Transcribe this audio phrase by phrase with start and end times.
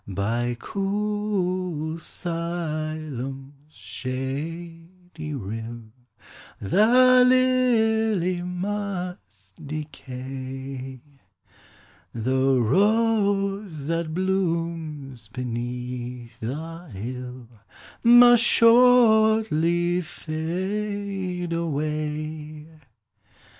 [0.07, 5.81] By cool Siloam's shady rill
[6.59, 11.01] The lily must decay;
[12.15, 17.47] The rose that blooms beneath the hill
[18.03, 22.67] Must shortly fade away.